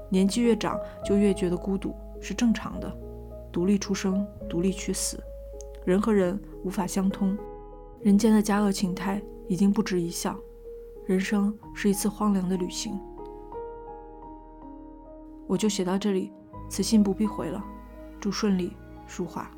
[0.08, 2.90] 年纪越长，就越觉得孤独，是正常的。
[3.52, 5.22] 独立出生，独立去死，
[5.84, 7.36] 人和人无法相通。
[8.02, 10.36] 人间的佳恶情态已经不值一笑，
[11.06, 12.98] 人生是一次荒凉的旅行。
[15.46, 16.32] 我就写到这里，
[16.68, 17.64] 此信不必回了。
[18.20, 18.72] 祝顺利，
[19.06, 19.48] 舒华。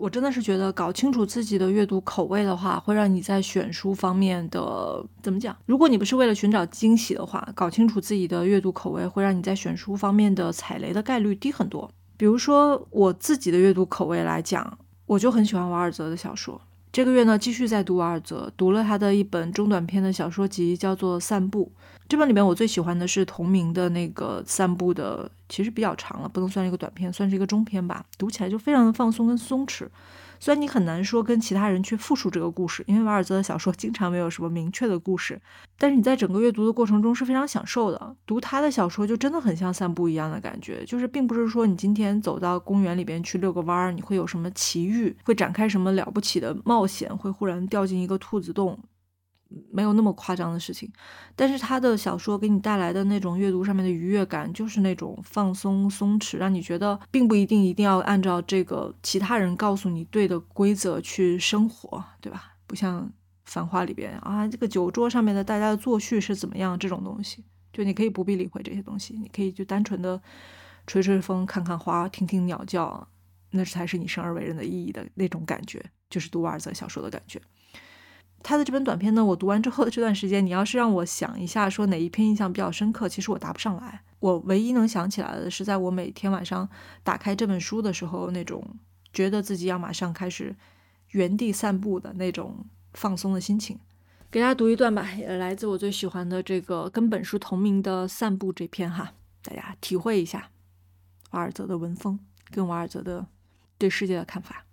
[0.00, 5.54] 我真的是觉得搞清楚自己的阅读口味的话，会让你在选书方面的怎么讲？
[5.66, 11.90] 如果你不是为了寻找惊喜的话，搞清楚自己的阅读口味会让你在选书方面的踩雷的概率低很多。
[12.16, 16.58] 比如说我自己的阅读口味来讲，我就很喜欢瓦尔泽的小说。
[16.92, 21.70] 这个月呢，继续在读瓦尔泽，读了他的一本中短篇的小说集，叫做《散步》。
[22.08, 28.04] 这本里面我最喜欢的是同名的那个《散步》的，其实比较长了，不能算一个短篇，算是一个中篇吧。
[28.18, 29.86] 读起来就非常的放松跟松弛。
[30.40, 35.38] 虽然你很难说跟其他人去复述这个故事，因为瓦尔泽的小说经常没有什么明确的故事，
[35.76, 38.16] 但是你在整个阅读的过程中是非常享受的。
[38.26, 48.78] 读他的小说就真的很像散步一样的感觉，就是并不是说你今天走到公园里边去遛个弯儿，你会有什么奇遇，会展开什么了不起的冒险，会忽然掉进一个兔子洞。
[49.70, 50.90] 没有那么夸张的事情，
[51.34, 62.54] 但是他的小说给你带来的那种阅读上面的愉悦感，就是那种放松松弛，让你觉得并不一定一定要按照这个其他人告诉你对的规则去生活，对吧？
[62.66, 63.04] 不像
[63.44, 70.20] 《繁花》里边啊，这个酒桌上面的大家的作序是怎么样这种东西，就你可以不必理会这些东西，你可以就单纯的
[70.86, 73.08] 吹吹风、看看花、听听鸟叫，
[73.50, 77.42] 那才是你生而为人的意义的那种感觉，就是读瓦尔泽小说的感觉。
[78.42, 84.02] 他的这本短篇呢，我读完之后的这段时间，你要是让我想一下，说哪一篇印象比较深刻，其实我答不上来。
[84.18, 86.68] 我唯一能想起来的是，在我每天晚上
[87.02, 88.64] 打开这本书的时候，那种
[89.12, 90.54] 觉得自己要马上开始
[91.10, 93.78] 原地散步的那种放松的心情。
[94.30, 100.50] 给大家读一段吧，也来自我最喜欢的这个跟本书同名的《散步》这篇哈，大家体会一下
[101.32, 103.26] 瓦尔泽的文风跟瓦尔泽的
[103.76, 104.64] 对世界的看法。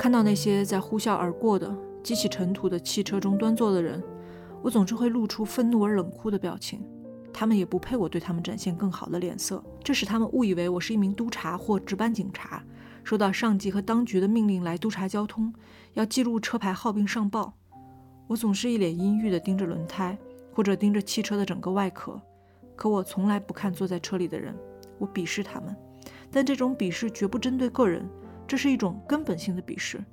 [0.00, 4.02] 看到那些在呼啸而过的、激起尘土的汽车中端坐的人，
[4.62, 6.82] 我总是会露出愤怒而冷酷的表情。
[7.34, 12.64] 他们也不配我对他们展现更好的脸色，这使他们误以为我是一名督察或值班警察，
[13.04, 15.52] 收到上级和当局的命令来督察交通，
[15.92, 17.52] 要记录车牌号并上报。
[18.26, 20.16] 我总是一脸阴郁地盯着轮胎，
[20.54, 22.18] 或者盯着汽车的整个外壳。
[22.74, 24.56] 可我从来不看坐在车里的人，
[24.98, 25.76] 我鄙视他们，
[26.30, 28.08] 但这种鄙视绝不针对个人。
[28.50, 30.04] 这是一种根本性的鄙视，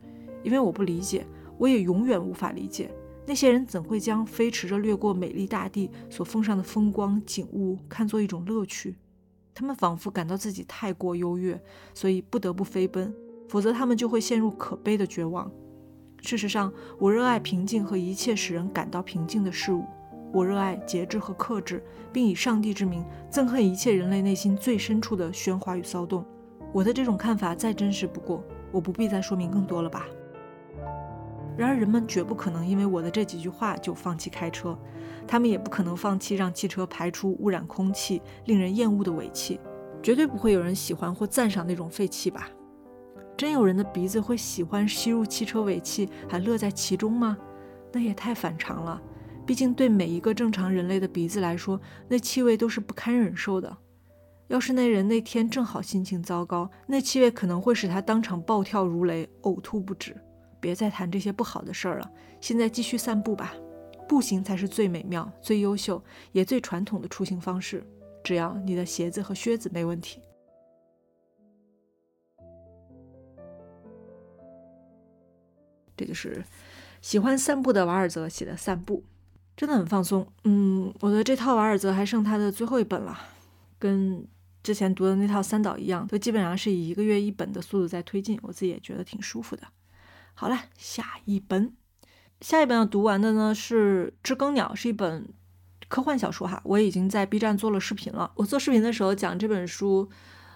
[0.43, 1.25] 因为我不理解，
[1.57, 2.91] 我也永远无法理解
[3.25, 8.95] 那些人怎会将飞驰着掠过美丽大地所奉上的风光景物看作一种乐趣。
[9.55, 11.59] 他们仿佛感到自己太过优越，
[11.95, 13.11] 所以不得不飞奔，
[13.49, 15.51] 否则他们就会陷入可悲的绝望。
[16.21, 19.83] 事实上，我热爱平静和一切使人感到平静的事物。
[20.31, 26.23] 我热爱节制和克制，并以上帝之名憎恨一切人类内心最深处的喧哗与骚动。
[26.77, 30.05] 我的这种看法再真实不过，我不必再说明更多了吧。
[31.57, 34.77] 然而，人们绝不可能因为我的这几句话就放弃开车，
[35.25, 39.59] 他们也不可能放弃让汽车排出污染空气、令人厌恶的尾气。
[40.03, 42.47] 绝对不会有人喜欢或赞赏那种废气吧？
[43.35, 47.35] 真有人的鼻子会喜欢吸入汽车尾气，还乐在其中吗？
[47.91, 49.01] 那也太反常了。
[49.47, 53.75] 毕竟，对每一个正常人类的鼻子来说，那气味都是不堪忍受的。
[54.47, 60.15] 要是那人那天正好心情糟糕，那气味可能会使他当场暴跳如雷，呕吐不止。
[60.59, 63.53] 别再谈这些不好的事儿了，现在继续散步吧。
[64.07, 67.85] 步行才是最美妙、最优秀也最传统的出行方式，
[68.23, 70.21] 只要你的鞋子和靴子没问题。
[75.97, 76.41] 这就是
[77.01, 78.99] 喜欢散步的瓦尔泽写的《散步》，
[79.57, 80.25] 真的很放松。
[80.45, 83.19] 嗯，我的这套瓦尔泽还剩他的最后一本了，
[83.77, 84.25] 跟。
[84.67, 89.65] 之前读的那套三岛一样，都基本上是以一个月一本的速度在推进，我自己也觉得挺舒服的。
[90.33, 91.73] 好了，下一本，
[92.41, 95.29] 下一本要读完的呢是《知更鸟》，是一本
[95.87, 96.61] 科幻小说哈。
[96.65, 98.29] 我已经在 B 站做了视频了。
[98.35, 100.09] 我做视频的时候讲这本书，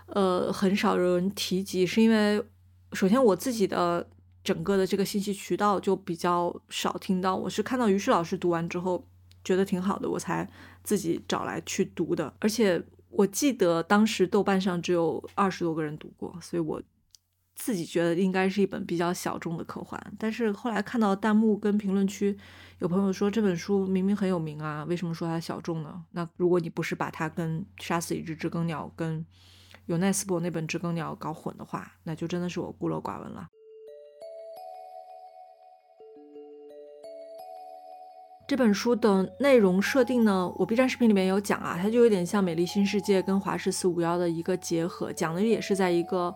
[0.08, 2.44] 呃，很少有人提及，是因为
[2.92, 4.10] 首先我自己的
[4.44, 7.34] 整个的这个信息渠道就比较少听到。
[7.34, 9.08] 我是看到于适老师读完之后
[9.46, 10.50] 觉得挺好的，我才
[10.84, 12.84] 自己找来去读的，而且。
[13.12, 16.82] 我记得当时豆瓣上只有二十多个人读过，所以我
[17.56, 20.02] 自己觉得应该是一本比较小众的科幻。
[20.18, 22.36] 但是后来看到弹幕跟评论区
[22.80, 26.04] 有朋友说这本书明明很有名啊，为什么说它小众呢？
[26.12, 29.24] 那如果你不是把它跟《杀死一只知更鸟》跟
[29.88, 33.48] 尤奈斯伯那本《知更鸟》搞混的话，那就真的是我孤陋寡闻了。
[38.52, 46.36] 这本书的内容设定呢，我 B 站视频里面有讲啊，它就有点像《美丽新世界》跟《华氏四五幺》的一个结合，讲的也是在一个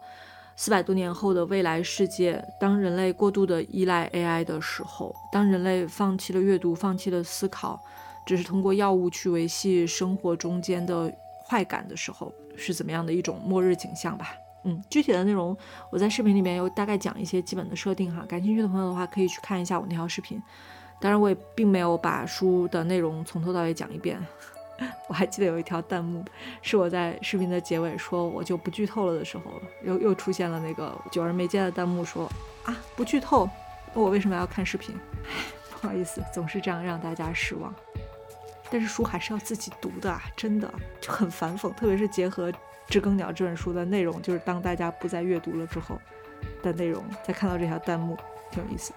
[0.56, 7.78] 四百多年后的未来世界，当人类过度的依赖 AI 的时候，当人类放弃了阅读，放弃了思考，
[8.26, 11.14] 只是通过药物去维系生活中间的
[11.46, 14.34] 快感的时候是怎么样的一种末日景象吧。
[14.64, 15.56] 嗯，具体的内容
[15.92, 20.42] 我在视频里面有大概讲一些基本的设定哈，感兴趣的朋友的话可以去看一下我那条视频。
[21.00, 24.20] 当然，我也并没有把书的内容从头到尾讲一遍。
[25.08, 26.24] 我还记得有一条弹幕，
[26.62, 29.44] 是我在视频的结尾说我就不剧透了的时候，
[29.84, 32.30] 又又出现了那个久而没见的弹幕说
[32.64, 33.50] 啊不剧透，
[33.94, 34.94] 我为什么要看视频？
[35.72, 37.74] 不好意思，总是这样让大家失望。
[38.70, 42.52] 但是书还是要自己读的，真的就很反讽，特别是结合
[42.90, 45.98] 《知更鸟》这本书的内容，就是当大家不再阅读了之后
[46.64, 48.18] 的内容，再看到这条弹幕，
[48.52, 48.92] 挺有意思。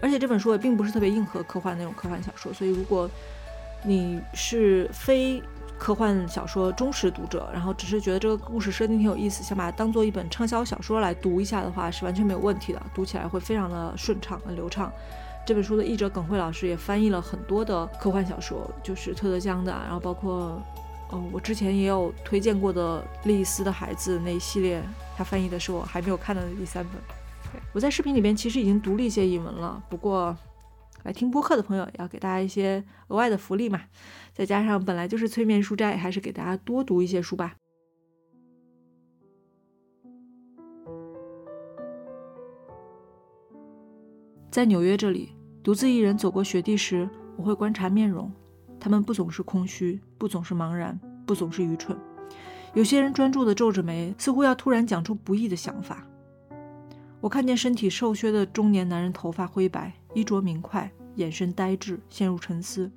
[0.00, 3.08] 而且这本书也并不是特别硬核科幻那种科幻小说，所以如果
[3.84, 5.42] 你是非
[5.78, 14.92] 科幻小说忠实读者，然后只是觉得这个故事设定挺有意思，想把它当做一本畅销小说来读一下的话，是完全没有问题的，读起来会非常的顺畅、很流畅。
[15.46, 20.62] 这本书的译者耿慧老师也翻译了很多的科幻小说，就是特德·江的，然后包括，
[21.08, 24.82] 哦，我之前也有推荐过的《莉丝的孩子》那一系列，
[25.16, 27.19] 他翻译的是我还没有看到的第三本。
[27.72, 30.36] 我在视频里边其实已经读了一些译文了，不过
[31.04, 33.80] 来听播客的朋友要给大家一些额外的福利嘛，
[34.32, 37.54] 再加上本来就是催眠书斋，还是给大家多读一些书吧。
[44.50, 45.32] 在纽约这里，
[45.62, 48.32] 独自一人走过雪地时，我会观察面容，
[48.80, 51.96] 他们不总是空虚，不总是茫然，不总是愚蠢，
[52.74, 56.04] 有些人专注地皱着眉，似乎要突然讲出不易的想法。
[57.20, 62.90] 我看见身体瘦削的中年男人，头发灰白，衣着明快，眼神呆滞，陷入沉思。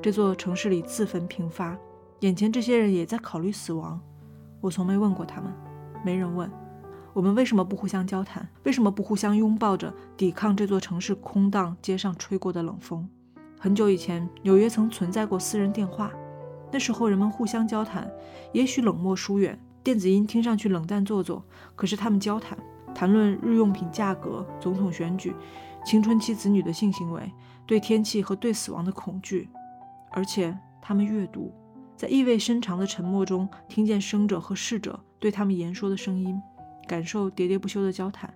[0.00, 1.76] 这座城市里自焚频发，
[2.20, 4.00] 眼前这些人也在考虑死亡。
[4.60, 5.52] 我从没问过他们，
[6.04, 6.48] 没人问。
[7.12, 8.48] 我们为什么不互相交谈？
[8.62, 13.08] 为什么不互相拥抱着，抵抗这座城市空荡街上吹过的冷风？
[13.58, 16.12] 很久以前，纽约曾存在过私人电话，
[16.70, 18.08] 那时候人们互相交谈，
[18.52, 21.44] 也许冷漠疏远，电子音听上去冷淡做作，
[21.74, 22.56] 可是他们交谈。
[22.94, 25.34] 谈论日用品价格、总统选举、
[25.84, 27.32] 青春期子女的性行为、
[27.66, 29.48] 对天气和对死亡的恐惧，
[30.10, 31.52] 而且他们阅读，
[31.96, 36.40] 在意味深长的沉默中听见生者和逝者对他们言说的声音，
[36.86, 38.32] 感受喋喋不休的交谈，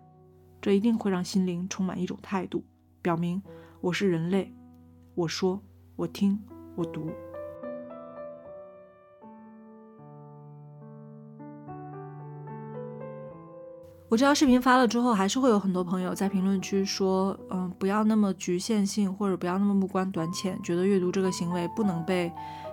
[0.61, 2.65] 这一定会让心灵充满一种态度，
[3.01, 3.43] 表明
[3.81, 4.55] 我是人类，
[5.15, 5.61] 我说，
[5.97, 6.39] 我听，
[6.77, 7.11] 我读。
[14.13, 22.31] 我这条视频发了之后，还是会有很多朋友在评论区说，嗯，不要那么局限性，或者不要那么目光短浅，觉得阅读这个行为不能被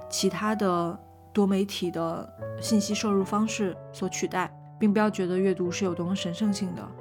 [0.10, 1.00] 其他的
[1.32, 2.30] 多媒体的
[2.62, 6.92] 信息摄入方式所取代，并不要觉得阅读是有多么神圣性的。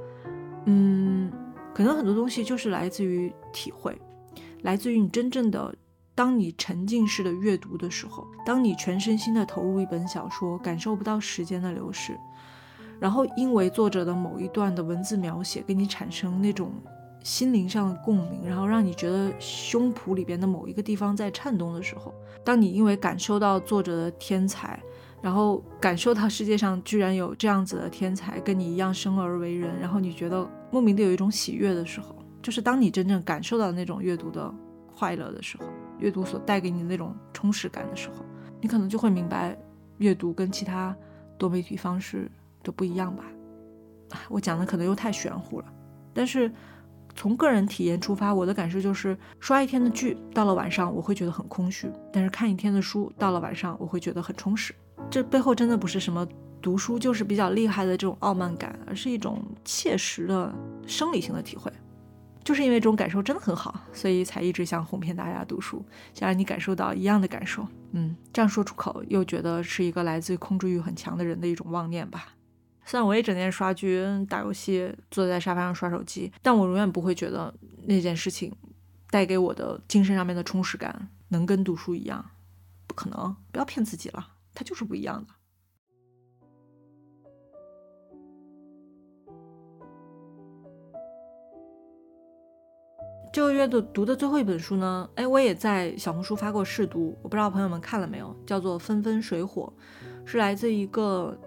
[0.66, 1.32] 嗯，
[1.74, 4.00] 可能很多东西就是来自于体会，
[4.62, 5.74] 来自于你真正的，
[6.14, 12.16] 当你沉浸式的阅读的时候，当你全身心的投入一本小说，感受不到时间的流逝。
[13.00, 16.72] 然后，因为作者的某一段的文字描写，给你产生那种
[17.22, 22.12] 心灵上的共鸣，然后让你觉得胸脯里边的某一个地方在颤动的时候，
[22.44, 24.80] 当你因为感受到作者的天才，
[25.20, 34.52] 然后感受到世界上居然有这样子的天才跟你一样生而为人，然后你觉得莫名的有一种喜悦的时候，就是当你真正感受到那种阅读的
[34.96, 35.64] 快乐的时候，
[35.98, 38.24] 阅读所带给你的那种充实感的时候，
[38.60, 39.56] 你可能就会明白，
[39.98, 40.96] 阅读跟其他
[41.36, 42.30] 多媒体方式。
[42.62, 43.24] 都不一样吧，
[44.28, 45.66] 我讲的可能又太玄乎了。
[46.12, 46.52] 但是
[47.14, 54.74] 从个人体验出发，我的感受就是，刷一天的剧到了晚上我会觉得很空虚，但是看一天的书到了晚上我会觉得很充实。
[55.10, 56.26] 这背后真的不是什么
[56.60, 60.52] 读书就是比较厉害的这种傲慢感，而是一种切实的
[60.86, 61.72] 生理性的体会。
[62.44, 67.66] 就是因为这种感受真的很好，所以才一直想哄骗大家读书，想让你感受到一样的感受。
[67.92, 72.28] 嗯，这样说出口又觉得是一个来自于控制欲很强的人的一种妄念吧。
[72.90, 78.50] 虽然我也整天刷剧、打游戏、坐在沙发上刷手机，但我永远不会觉得那件事情
[79.10, 82.24] 带给我的精神上面的充实感能跟读书一样，
[82.86, 83.36] 不可能！
[83.52, 85.34] 不要骗自己了，它就是不一样的。
[93.30, 99.70] 这个月的读的最后一本书呢，哎，我也在小红书发过试读，我不知道朋友们看了没有，叫做《纷纷水火》，
[100.26, 101.38] 是来自一个。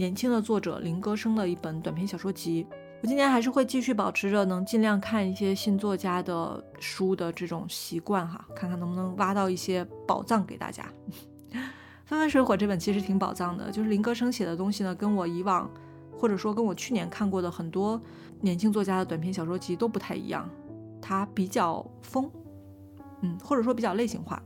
[0.00, 2.66] 年轻的作者林歌生的一本短篇小说集，
[3.02, 10.82] 我今年还是会继续保持着能尽量看一些新作家的书的这种习惯哈，看看能不能挖到一些宝藏给大家。
[12.06, 15.70] 纷纷水火这本其实挺宝藏的，就是林歌生写的东西呢，跟我以往
[16.10, 18.00] 或者说跟我去年看过的很多
[18.40, 20.48] 年轻作家的短篇小说集都不太一样，
[21.02, 22.30] 它比较疯，
[23.20, 24.42] 嗯，或者说比较类型化。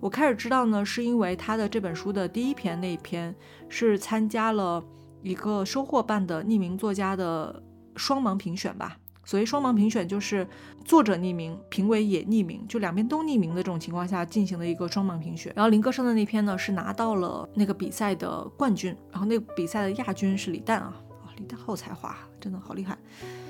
[0.00, 3.34] 我开始知道呢，是因为他的这本书的第一篇那一篇
[3.68, 4.82] 是参加了
[5.22, 7.62] 一个收获办的匿名作家的
[7.96, 8.96] 双盲评选吧。
[9.24, 10.46] 所谓双盲评选，就是
[10.84, 15.52] 作者匿名，评委也匿名，就两边都匿名的这种情况下进行的一个双盲评选。
[15.56, 20.94] 然后林歌生的那篇呢，是拿到了那个比赛的冠军，然后那个比赛的亚军是李诞啊，
[21.24, 22.96] 啊，李诞好才华，真的好厉害。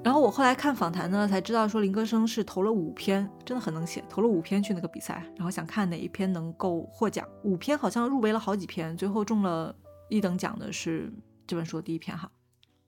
[0.06, 7.28] 然后我后来看访谈呢，才知道说林歌生是投了五篇，真的很能写，投了五篇去那个比赛，然后想看哪一篇能够获奖。
[7.42, 9.74] 五篇好像入围了好几篇，最后中了
[10.08, 11.12] 一等奖的是
[11.44, 12.30] 这本书的第一篇哈。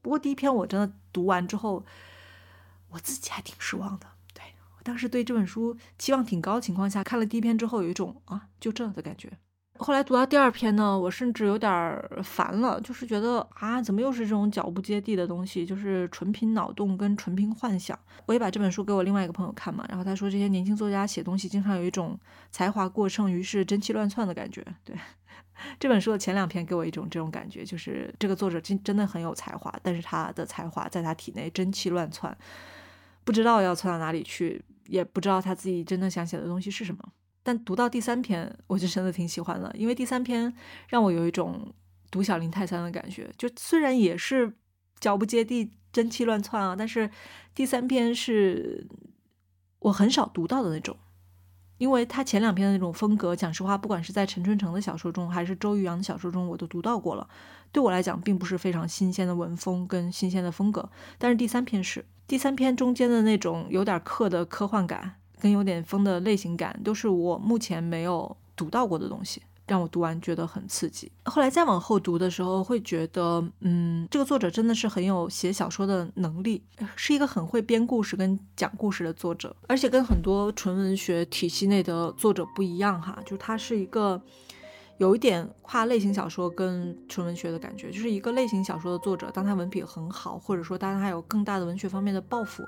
[0.00, 1.84] 不过第一篇我真的读完之后。
[2.90, 4.42] 我自己还挺失望的，对
[4.78, 9.30] 我当时对这本书期望挺高的情况下，看了第一篇之后，有一种啊就这的感觉。
[9.78, 17.98] 后来读到第二篇呢，我甚至有点烦了，就是觉得啊，怎么又是这种脚不接地的东西，就是纯凭脑洞跟纯凭幻想。
[18.26, 22.18] 我也把这本书给我另外一个朋友看嘛，然后他说这些年轻作家写东西经常有一种
[22.50, 24.64] 才华过剩，于是真气乱窜的感觉。
[24.84, 24.96] 对
[25.78, 32.36] 这本书的前两篇给我一种这种感觉，就是这个作者真真的很有才华，但是他的才华在他体内真气乱窜。
[33.24, 37.00] 不知道要窜到哪里去，也不知道他自己真的想写的东西是什么。
[37.48, 40.52] 但读到第三篇，我就真的挺喜欢了，因为第三篇
[40.88, 41.72] 让我有一种
[42.10, 43.30] 读小林泰三的感觉。
[43.38, 44.52] 就虽然也是
[45.00, 47.10] 脚不接地、真气乱窜啊，但是
[47.54, 48.86] 第三篇是
[49.78, 50.94] 我很少读到的那种。
[51.78, 57.26] 因为他前两篇的那种风格，讲实话，不管是在陈春成的小说中，还是周玉阳的小说中，我都读到过了。
[57.72, 60.90] 对我来讲，并不是非常新鲜的文风跟新鲜的风格。
[61.16, 62.04] 但是第三篇是。
[62.26, 71.10] 第三篇中间的那种有点刻的科幻感，跟有点疯的类型感，都是我目前没有读到过的东西，让我读完觉得很刺激。
[71.24, 76.62] 后来再往后读的时候，会觉得，嗯，这个作者真的是很有写小说的能力，
[76.96, 84.20] 是一个很会编故事跟讲故事的作者，而且跟很多纯文学体系内的作者不一样哈，就是他是一个。
[84.98, 92.64] 有一点跨类型小说跟纯文学的感觉，就是一个类型小说的作者，当他文笔很好，或者说当他有更大的文学方面的抱负，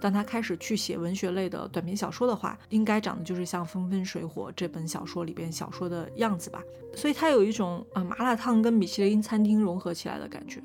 [0.00, 6.62] 当他开始去写文学类的短篇小说的话，应该长得就是像《风风水火》这本小说里边小说的样子吧。
[6.94, 10.62] 所以它有一种啊麻辣烫跟米其林餐厅融合起来的感觉，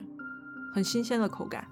[0.74, 1.66] 很新鲜的口感。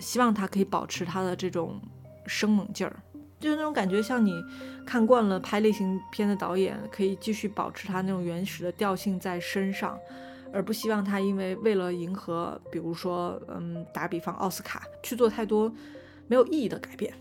[0.00, 1.80] 希望他可以保持他的这种
[2.26, 3.02] 生猛劲儿。
[3.40, 4.42] 就是那种感觉，像你
[4.84, 9.98] 看惯了拍类型片的导演，可以继续保持他那种原始的调性在身上，
[10.52, 15.72] 而不希望他因为为了迎合，比如说，嗯，打比方奥斯卡去做太多
[16.26, 17.14] 没有意义的改变。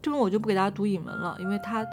[0.00, 1.86] 这本我就不给大家读引文了，因为它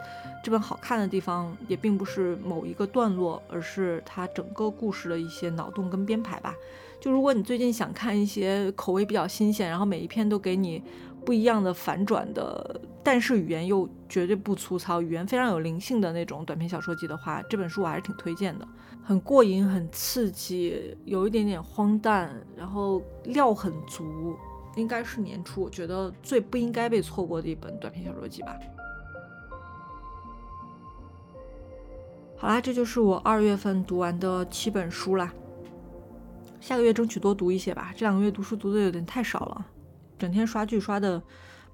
[0.44, 6.56] 这本好看的地方也并不是某一个段落，而是它整个故事的一些脑洞跟编排吧。
[7.00, 10.84] 就如果你最近想看一些口味比较新鲜，然后每一篇都给你
[11.26, 18.68] 不一样的反转的，但是语言又绝对不粗糙，语言非常有灵性的那种短篇小说集的话，这本书我还是挺推荐的，
[19.04, 24.36] 很过瘾，很刺激，有一点点荒诞，然后料很足。
[24.76, 28.58] 应该是年初，我觉得最不应该被错过的一本短篇小说集吧。
[32.38, 35.34] 好啦，这就是我二月份读完的七本书啦。
[36.62, 39.66] 下个月争取多读一些吧，这两个月读书读的有点太少了，
[40.18, 41.22] 整天刷剧刷的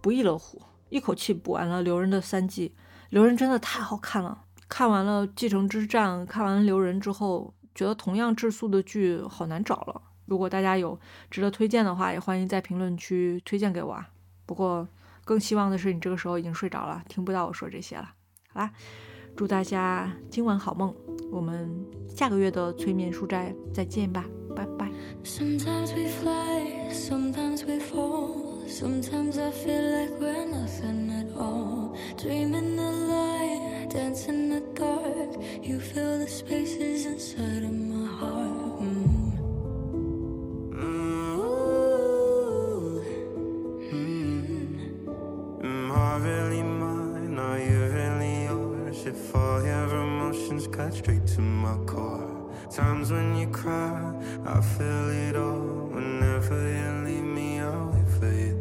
[0.01, 2.69] 不亦乐乎，一口气补完了《留人》的三季，
[3.09, 4.43] 《留人》真的太好看了。
[4.67, 10.01] 看完了《继承之战》，看完《留人》之后，觉得同样质素的剧好难找了。
[10.25, 14.09] 如果大家有值得推荐的话，也欢迎在评论区推荐给我啊。
[14.45, 14.87] 不过
[15.23, 18.11] 更希望的是你这个时候已经睡着了，听不到我说这些了。
[18.49, 18.71] 好啦，
[19.35, 20.93] 祝大家今晚好梦，
[21.31, 24.25] 我们下个月的催眠书斋再见吧，
[25.23, 28.63] Sometimes we fly, sometimes we fall.
[28.67, 31.97] Sometimes I feel like we're nothing at all.
[32.17, 35.31] Dreaming the light, dancing the dark.
[35.61, 38.81] You fill the spaces inside of my heart.
[38.81, 39.25] Mm.
[49.07, 52.34] If all your emotions cut straight to my core
[52.75, 54.13] Times when you cry,
[54.45, 55.87] I feel it all.
[55.93, 58.54] Whenever you leave me, I'll wait for you.